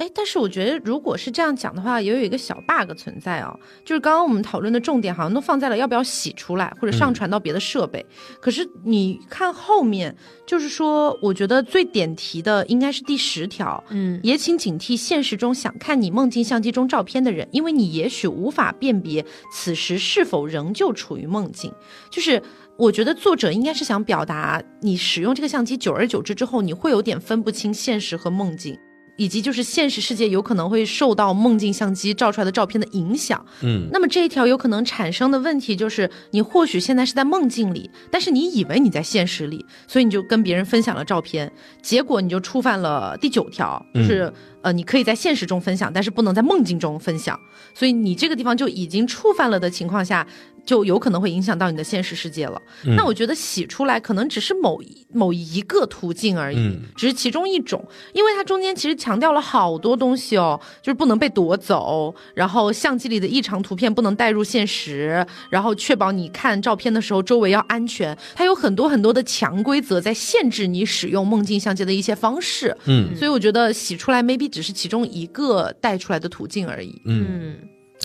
[0.00, 8.04] 哎，但是我觉得如果是这样讲的话，也有一个小 bug 存在哦，就是刚刚我们讨论的重点好像都放在了要不要洗出来或者上传到别的设备。
[8.40, 21.70] 可是你看后面，就是说，我觉得最点题的应该是第十条，嗯，也请警惕现实中想看你梦境相机中照片的人，因为你也许无法辨别此时是否仍旧处于梦境。
[22.10, 22.42] 就是
[22.78, 28.78] 我觉得作者应该是想表达，你使用这个相机久而久之之后，你会有点分不清现实和梦境。
[29.20, 41.52] 以及就是现实世界有可能会受到梦境相机照出来的照片的影响，嗯，那么这一条有可能产生的问题就是，你或许现在是在梦境里，但是你以为你在现实里，所以你就跟别人分享了照片，
[41.82, 47.38] 结果你就触犯了第九条，就是、呃，你可以在现实中分享，但是不能在梦境中分享，
[47.74, 50.26] 所以你这个地方就已经触犯了的情况下，
[50.64, 52.60] 就有可能会影响到你的现实世界了。
[52.84, 52.94] 嗯。
[52.96, 56.82] 那我觉得洗出来可能只是某一某一个途径而已，嗯。
[56.96, 73.16] 只是其中一种，因为它中间其实强调了好多东西哦，就是不能被夺走，然后相机里的异常图片不能带入现实，然后确保你看照片的时候周围要安全，它有很多很多的强规则在限制你使用梦境相机的一些方式，嗯。
[73.16, 77.00] 所以我觉得洗出来 maybe 只是其中一个带出来的途径而已。
[77.04, 77.56] 嗯，嗯，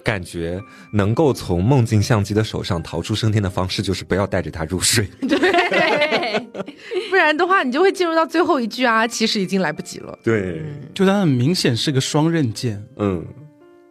[0.05, 5.07] 感觉能够从梦境相机的手上逃出升天的方式，就是不要带着它入睡。
[5.27, 6.39] 对，对，
[7.09, 10.17] 不然的话你就会进入到最后一句啊，其实已经来不及了。
[10.23, 10.63] 对，
[10.93, 12.85] 就它很明显是个双刃剑。
[12.97, 13.25] 嗯，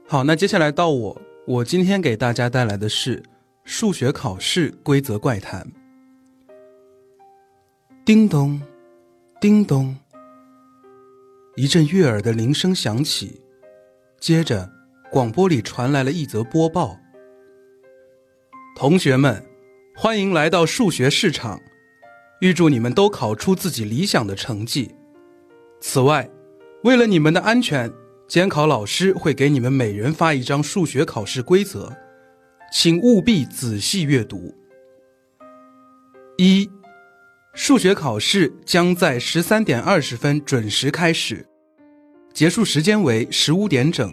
[0.07, 3.21] 好，那接下来到我，我今天给大家带来的是
[3.65, 5.67] 数学考试规则怪谈。
[8.05, 8.61] 叮咚，
[9.41, 9.97] 叮咚，
[11.57, 13.41] 一阵悦耳的铃声响起，
[14.21, 14.71] 接着
[15.15, 16.99] 广播里传来了一则播报：
[18.75, 19.47] 同学们，
[19.95, 21.61] 欢迎来到数学市场，
[22.41, 24.93] 预祝你们都考出自己理想的成绩。
[25.81, 26.29] 此外，
[26.83, 27.89] 为了你们的安全，
[28.27, 31.97] 监考老师会给你们每人发一张数学考试规则，
[32.73, 34.53] 请务必仔细阅读。
[36.39, 36.69] 一，
[37.53, 41.47] 数学考试将在十三点二十分准时开始，
[42.33, 44.13] 结束时间为十五点整，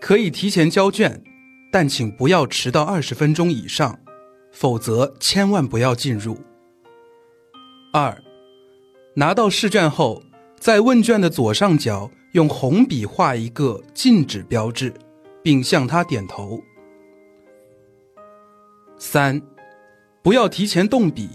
[0.00, 1.22] 可以提前交卷，
[1.70, 3.98] 但请不要迟到二十分钟以上，
[4.52, 6.38] 否则千万不要进入。
[7.92, 8.22] 二，
[9.14, 10.22] 拿到试卷后，
[10.58, 14.92] 在问卷的左上角用红笔画一个禁止标志，
[15.42, 16.60] 并向他点头。
[18.98, 19.40] 三，
[20.22, 21.28] 不要提前动笔，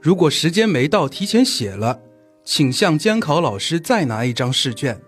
[0.00, 2.00] 如果时间没到提前写了，
[2.44, 5.00] 请向监考老师再拿一张试卷，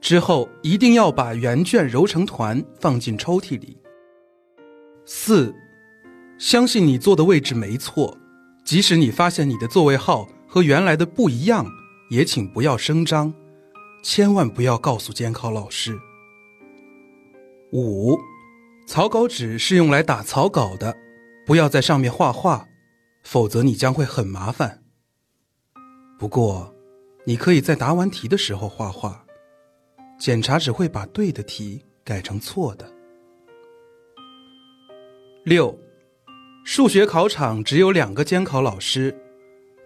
[0.00, 3.76] 之后一定要把原卷揉成团放进抽屉里。
[5.04, 5.54] 四，
[6.38, 8.16] 相信你坐的位置没错，
[8.64, 11.66] 即使你发现你的座位号和原来的不一样，
[12.10, 13.32] 也请不要声张，
[14.02, 15.98] 千万不要告诉监考老师。
[17.72, 18.18] 五，
[18.86, 20.96] 草稿纸是用来打草稿的，
[21.46, 22.66] 不要在上面画画，
[23.22, 24.82] 否则你将会很麻烦。
[26.18, 26.74] 不过，
[27.26, 29.24] 你可以在答完题的时候画画，
[30.20, 32.86] 检查只会把对的题改成错的。
[35.44, 35.76] 六，
[36.62, 39.18] 数学考场只有两个监考老师，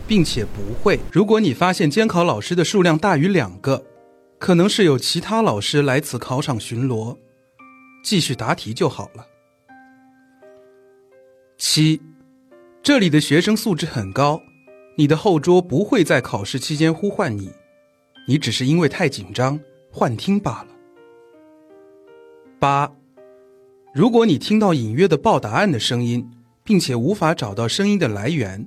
[0.08, 0.98] 并且不会。
[1.12, 3.86] 如果你发现监考老师的数量大于两个，
[4.40, 7.16] 可能是有其他老师来此考场巡逻，
[8.02, 9.24] 继续答题就好了。
[11.56, 12.02] 七，
[12.82, 14.42] 这里的学生素质很高，
[14.96, 17.52] 你的后桌不会在考试期间呼唤你，
[18.26, 19.60] 你只是因为太紧张
[19.94, 20.66] 幻听罢了。
[22.58, 22.92] 八，
[23.94, 26.28] 如果你听到隐约的报答案的声音，
[26.64, 28.66] 并且无法找到声音的来源，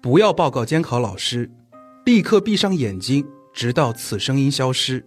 [0.00, 1.50] 不要报告监考老师，
[2.04, 5.04] 立刻闭上眼睛，直到此声音消失。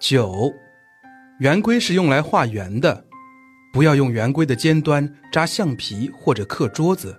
[0.00, 0.52] 九，
[1.38, 3.04] 圆规是用来画圆的，
[3.72, 7.16] 不要用圆规的尖端扎橡皮或者刻桌子，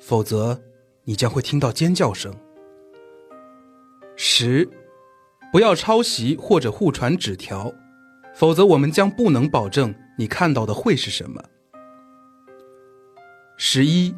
[0.00, 0.58] 否则
[1.04, 2.34] 你将会听到尖叫声。
[4.16, 4.66] 十，
[5.56, 7.72] 不要抄袭或者互传纸条，
[8.34, 11.42] 否则我们将不能保证你看到的会是什么。
[13.56, 14.14] 十一，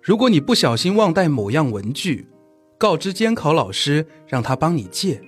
[0.00, 2.28] 如果你不小心忘带某样文具，
[2.78, 5.20] 告知监考老师让他帮你借，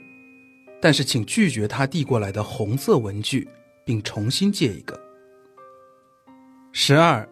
[0.81, 3.49] 但是请拒绝他递过来的红色文具，
[3.85, 4.97] 并重新借一个。
[6.71, 7.29] 十二，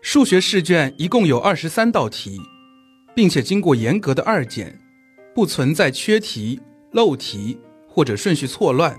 [0.00, 2.40] 数学试卷一共有二十三道题，
[3.14, 4.80] 并且经过严格的二检，
[5.34, 6.58] 不存在缺题、
[6.92, 8.98] 漏题或者顺序错乱。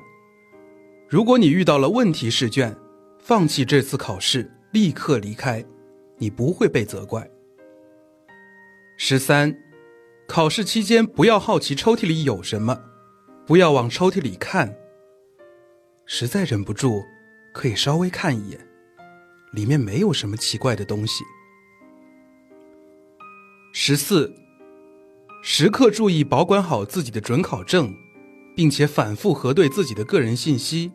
[1.08, 2.76] 如果你遇到了问题试卷，
[3.20, 5.64] 放弃这次考试，立刻离开，
[6.18, 7.30] 你不会被责怪。
[8.98, 9.56] 十三，
[10.28, 12.80] 考试期间不要好奇抽屉里有什么，
[13.46, 14.76] 不要往抽屉里看。
[16.06, 17.04] 实在忍不住，
[17.54, 18.60] 可以稍微看一眼，
[19.52, 21.24] 里面没有什么奇怪的东西。
[23.72, 24.34] 十四，
[25.46, 27.94] 时刻注意保管好自己的准考证，
[28.56, 30.90] 并且反复核对自己的个人信息。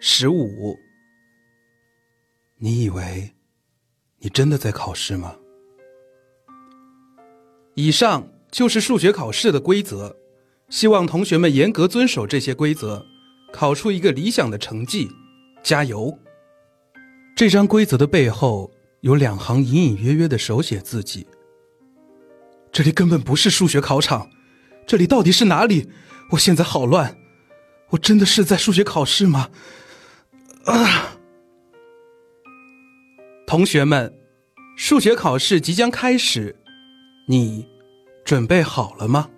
[0.00, 0.74] 十五，
[2.56, 3.34] 你以为
[4.20, 5.36] 你真的在考试吗？
[7.74, 10.16] 以上就是数学考试的规则，
[10.70, 13.04] 希望同学们严格遵守这些规则，
[13.52, 15.06] 考出一个理想的成绩，
[15.62, 16.18] 加油！
[17.36, 21.26] 这张规则的背后有两行隐隐约约的手写字迹。
[22.78, 24.30] 这里根本不是数学考场，
[24.86, 25.90] 这里到底是哪里？
[26.30, 27.18] 我现在好乱，
[27.88, 29.50] 我真的是在数学考试吗？
[30.64, 31.18] 啊！
[33.48, 34.14] 同学们，
[34.76, 36.54] 数学考试即将开始，
[37.26, 37.66] 你
[38.24, 39.28] 准备好了吗？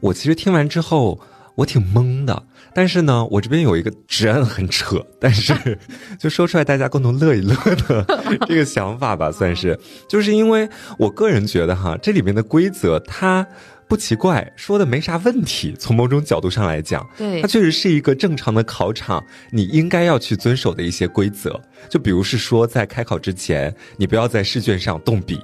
[0.00, 1.18] 我其实听完之后，
[1.54, 2.42] 我挺懵的。
[2.74, 5.78] 但是呢，我这边有一个直案很扯， 但是
[6.18, 7.54] 就说出来大家共同乐一乐
[7.88, 8.04] 的
[8.48, 9.78] 这个想法吧，算是。
[10.08, 13.46] 就是因为我个人觉得哈，这里面的规则它。
[13.92, 15.76] 不奇怪，说的没啥问题。
[15.78, 21.60] 从某种角度上来讲，对它确实是一个正常的考场，你应该要去遵守的一些规则。
[21.90, 25.38] 就比如是说，在开考之前，你不要在试卷上动笔，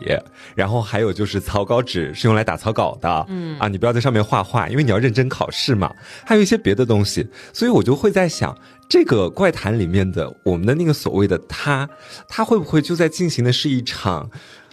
[0.54, 5.94] 然后还有就是草稿纸是用来打草稿的，嗯啊，你不要在上面画画，因为你要认真考试嘛。
[6.24, 8.56] 还有一些别的东西，所以我就会在想，
[8.88, 11.86] 这个怪谈里面的我们的那个所谓的他，
[12.26, 14.30] 他会不会就在进行的是一场？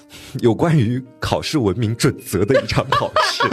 [0.41, 3.43] 有关于考试文明准则的一场考试，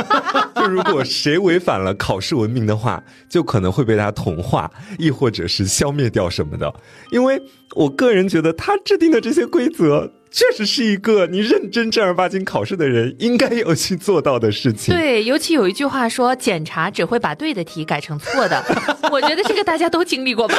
[0.54, 6.72] 就如果谁违反了考试文明的话，就可能会被他同化，亦或者是消灭掉什么的。
[7.10, 7.40] 因为
[7.74, 14.94] 我个人觉得他制定的这些规则，确实是一个你认真正儿八经考试的人应该要去做到的事情。
[14.94, 18.64] 对，尤其有一句话说，检查只会把对的题改成错的。
[19.12, 20.56] 我觉得这个大家都经历过吧？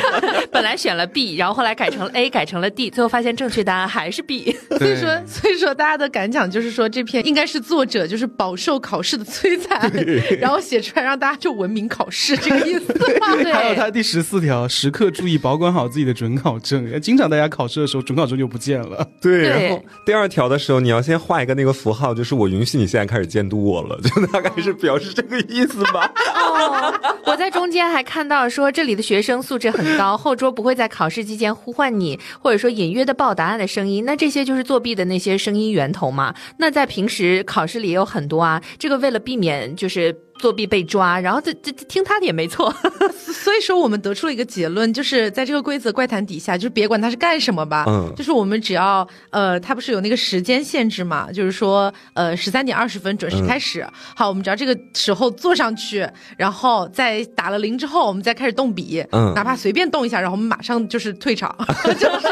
[0.50, 4.56] 本来选了 B，然后后来改成了 A，改成了 D，最后发现正确答案还是 B。
[4.78, 9.92] 所以说，所以说大家的感想就是说，这篇应该是作者就是饱受考试的摧残，
[10.40, 12.92] 然后写出来让大家就文明考试这个意思。
[12.96, 16.98] 对，还有他第十四条，时刻注意保管好自己的准考证。
[17.02, 19.09] 经常大家考试的时候，准考证就不见了。
[19.20, 26.12] 对，然后第二条的时候，你要先画一个那个符号，就是我允许你现在开始监督我了， 就大概是表示这个意思吧。
[26.34, 26.92] 哦，
[27.26, 34.04] 我在中间还看到说，这里的学生素质很高，后桌不会在考试期间呼唤你，或者说隐约的报答案的声音。
[34.04, 36.34] 那这些就是作弊的那些声音源头嘛？
[36.58, 38.62] 那在平时考试里也有很多啊。
[38.78, 42.74] 这个为了避免就是作弊被抓，然后这这这听他的也没错。
[43.14, 48.12] 所以说，我们得出了一个结论，就是在这个规则怪谈底下，就是别管他是干什么吧，嗯。
[48.16, 53.86] 就是我们只要呃，他不是有那个时间限制嘛，就是说呃十三点二十分准时开始，
[54.16, 59.32] 好，我们只要这个时候坐上去，然后在打了铃之后，我们再开始动笔，嗯。
[59.34, 62.28] 哪怕随便动一下，然后我们马上就是退场， 就是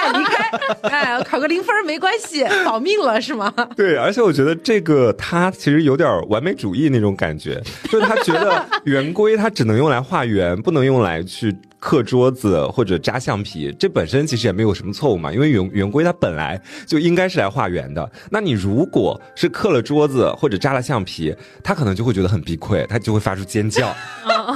[0.00, 0.48] 哎离开，
[0.88, 3.52] 哎考个零分没关系， 保命了是吗？
[3.76, 13.74] 对，而且我觉得这个他其实有点完美主义那种感觉，就是他觉得圆规它只能用来画圆，不能用来去刻桌子或者扎橡皮。
[13.78, 18.10] 这本身其实也没有什么错误嘛，因为圆圆规它本来就应该是来画圆的。
[18.30, 23.94] 那你如果是刻了桌子或者扎了橡皮，他可能就会觉得很崩溃，他就会发出尖叫，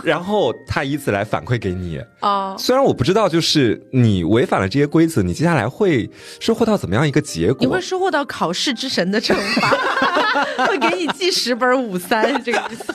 [0.02, 2.00] 然后他以此来反馈给你。
[2.20, 6.08] 哦，虽然我不知道，就是你违反了这些规则，你接下来会
[6.40, 7.58] 收获到怎么样一个结果？
[7.60, 9.70] 你会收获到考试之神的惩罚，
[10.66, 12.94] 会给你记十本五三这个意思。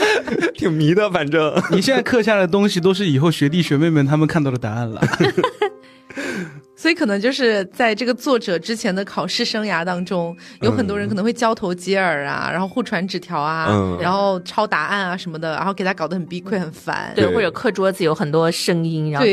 [0.54, 1.54] 挺迷的，反正。
[1.70, 5.00] 你现在刻下的东西，都是以后学弟学妹们他们看到的答案了。
[6.80, 17.12] 所以可能就是在这个作者之前的考试生涯当中，有很多人可能会交头接耳啊，然后互传纸条啊，嗯然后抄答案啊什么的，然后给他搞得很逼溃、很烦。
[17.14, 19.26] 对，或者课桌子有很多声音，然后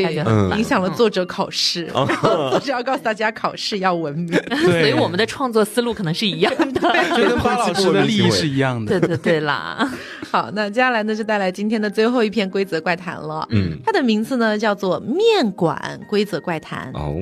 [0.58, 1.84] 影响了作者考试。
[1.86, 4.38] 然后作者要告诉大家，考试要文明。
[4.50, 6.80] 对所以我们的创作思路可能是一样的。
[7.16, 9.00] 就跟巴老师的利益是一样的。
[9.00, 9.90] 对对对啦，
[10.30, 13.48] 好，那接下来呢，就带来今天的最后一篇规则怪谈了。
[13.52, 16.92] 嗯，它的名字呢叫做《面馆规则怪谈》。
[16.98, 17.16] 哦，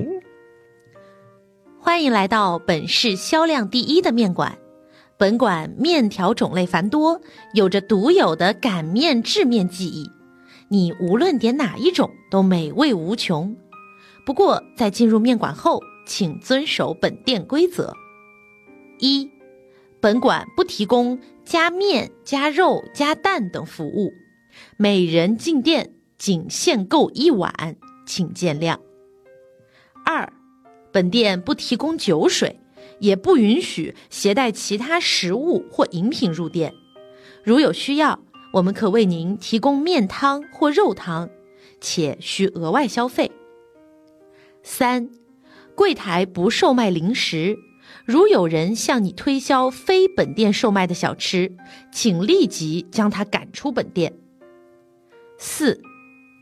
[1.87, 4.57] 欢迎来到本市销量第一的面馆。
[5.15, 7.21] 本馆面条种类繁多，
[7.53, 10.11] 有着独有的擀面制面技艺，
[10.67, 13.55] 你无论点哪一种都美味无穷。
[14.25, 17.93] 不过，在进入面馆后，请遵守本店规则：
[18.99, 19.31] 一，
[20.01, 24.11] 本馆不提供加面、加肉、加蛋等服务，
[24.75, 28.77] 每人进店仅限购一碗，请见谅。
[30.05, 30.33] 二，
[30.97, 32.59] 本店不提供酒水，
[32.97, 36.73] 也不允许携带其他食物或饮品入店。
[37.43, 38.19] 如有需要，
[38.53, 41.29] 我们可为您提供面汤或肉汤，
[41.79, 43.31] 且需额外消费。
[44.63, 45.11] 三，
[45.75, 47.59] 柜台不售卖零食。
[48.03, 51.55] 如有人向你推销非本店售卖的小吃，
[51.91, 54.15] 请立即将他赶出本店。
[55.37, 55.79] 四，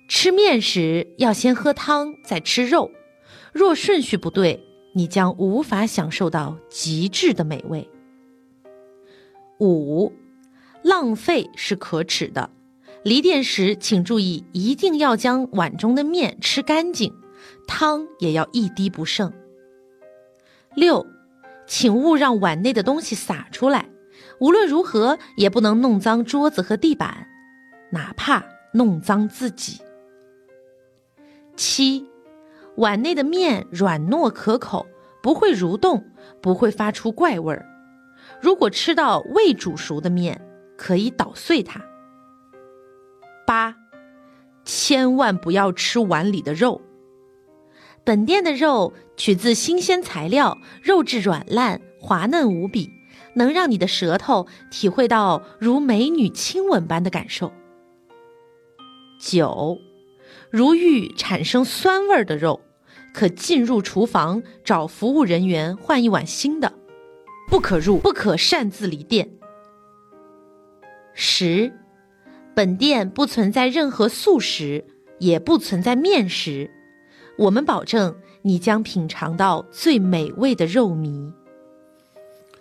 [0.07, 2.89] 吃面时要先喝汤，再吃肉。
[3.55, 7.89] 若顺序不对，你将无法享受到极致的美味。
[9.61, 10.11] 五，
[10.83, 12.49] 浪费是可耻的。
[13.01, 17.13] 离店时，请注意一定要将碗中的面吃干净，
[17.65, 19.31] 汤也要一滴不剩。
[20.75, 21.07] 六，
[21.65, 23.87] 请勿让碗内的东西洒出来，
[24.41, 27.25] 无论如何也不能弄脏桌子和地板，
[27.93, 28.43] 哪怕
[28.73, 29.79] 弄脏自己。
[31.55, 32.05] 七，
[32.77, 34.85] 碗内的面软糯可口，
[35.21, 36.05] 不会蠕动，
[36.41, 37.65] 不会发出怪味儿。
[38.41, 40.41] 如果吃到未煮熟的面，
[40.77, 41.81] 可以捣碎它。
[43.47, 43.75] 八，
[44.65, 46.81] 千万不要吃碗里的肉。
[48.03, 52.89] 本店的肉取自新鲜材料，肉质软烂、滑嫩无比，
[53.35, 57.51] 能让你的舌头体会到如美女亲吻般的感受。
[59.19, 59.77] 九，
[60.55, 62.61] 如遇产生酸味儿的肉，
[63.13, 66.71] 可进入厨房找服务人员换一碗新的，
[67.49, 69.29] 不可入，不可擅自离店。
[71.13, 71.73] 十，
[72.55, 74.85] 本店不存在任何素食，
[75.19, 76.71] 也不存在面食，
[77.37, 81.33] 我们保证你将品尝到最美味的肉糜。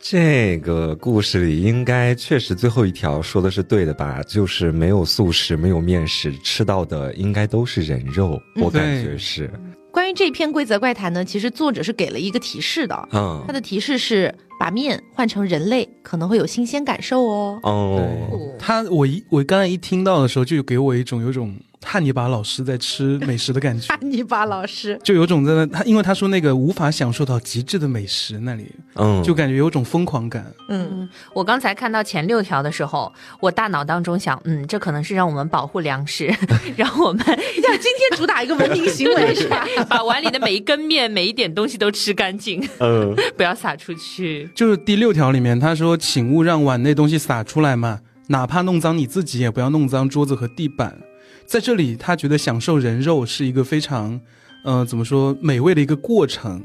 [0.07, 4.23] 这个故事里应该确实最后一条说的是对的吧？
[4.25, 9.51] 就是没有素食，没有面食，吃到的应该都是人肉，我感觉是。
[9.91, 17.59] 关于这篇规则怪谈呢，其实作者是给了一个提示的，嗯他，的提示是把面换成人类，可能会有新鲜感受哦。
[17.63, 23.87] 哦，他我一我刚才一听到的时候，就给我一种有种汉尼拔老师在吃美食的感觉。
[23.89, 30.53] 汉尼拔老师，就有种在那，他因为他说那个无法享受到极致的美食那里，嗯，就感觉有种疯狂感。
[30.69, 36.27] 嗯，我刚才看到前六条的时候，我大脑当中想，嗯，这可能是让我们保护粮食，
[36.77, 37.35] 让我们要，
[37.77, 39.67] 今天主打一个文明行为是吧？
[39.89, 44.49] 把碗里的每一根面、每一点东西都吃干净，嗯， 不要撒出去。
[44.55, 50.99] 就是第六条里面他说，请勿让碗内东西洒出来嘛，哪怕弄脏你自己，也不要弄脏桌子和地板。
[51.47, 54.21] 在这里，他觉得享受人肉是一个非常，
[54.65, 56.63] 呃，怎么说美味的一个过程。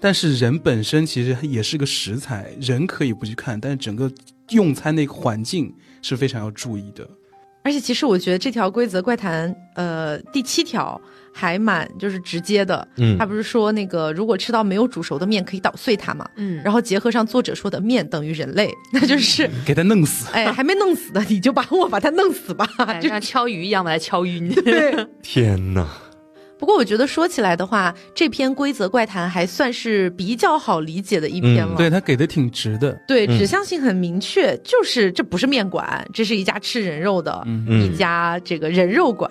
[0.00, 4.10] 但是人本身其实也是个食材，人可以不去看，但是整个
[4.50, 5.72] 用餐那个环境
[6.02, 7.08] 是非常要注意的。
[7.62, 11.00] 而且其实我觉得这条规则怪谈，呃，第七条
[11.32, 12.86] 还蛮就是直接的。
[12.96, 16.28] 嗯他不是说那个如果吃到没有煮熟的面可以捣碎它嘛？
[16.36, 19.48] 嗯，然后结合上作者说的面等于人类， 那就是。
[19.64, 20.28] 给他弄死。
[20.32, 22.66] 哎，还没弄死呢，你就把我把它弄死吧。
[23.00, 24.48] 就哎像敲鱼一样把它敲晕。
[24.62, 25.86] 对，天哪，
[26.62, 31.74] 不过我觉得说起来的话，这篇规则怪谈还算是比较好理解的一篇了。
[31.74, 32.96] 嗯对他给的挺直的。
[33.08, 39.28] 对，嗯指向性很明确，就是这不是面馆，这是一家吃人肉的，嗯嗯一家这个人肉馆。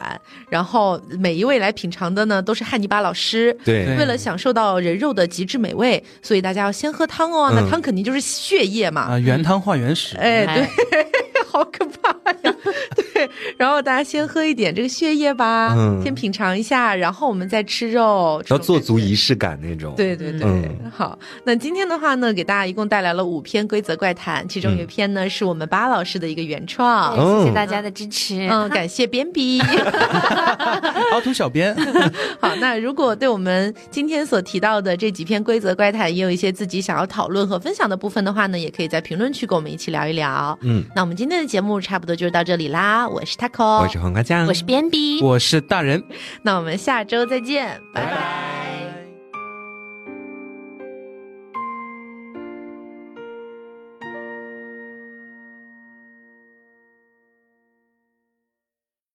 [0.50, 3.58] 然后每一位来品尝的呢，都是汉尼拔老师。
[3.64, 7.50] 对对为了享受到人肉的极致美味，所以大家要先喝汤哦。
[7.56, 9.04] 那嗯汤肯定就是血液嘛。
[9.04, 10.18] 啊，原汤化原食。
[10.18, 11.08] 哎，对哎，
[11.52, 12.10] 好可怕
[12.44, 12.56] 呀！
[12.96, 27.16] 对，然后大家先喝一点这个血液吧，嗯先品尝一下，然后我们再吃肉，要做足仪式感那种。，对对对，嗯好，那今天的话呢，给大家一共带来了五篇规则怪谈，其中有一篇呢、是我们巴老师的一个原创。
[27.18, 28.48] 哦谢谢大家的支持。
[28.50, 29.60] 嗯，感谢编笔。
[31.12, 31.76] 凹凸小编，
[32.40, 40.58] 好，那如果对我们今天所提到的这几篇规则怪谈也有一些自己想要讨论和分享的部分的话呢，也可以在评论区跟我们一起聊一聊。
[40.62, 46.04] 嗯，那我们今天的节目差不多就是到这里啦，我是 taco，我是黄瓜酱，我是边比，我是大人。
[46.44, 48.91] 那我们下周再见，拜拜。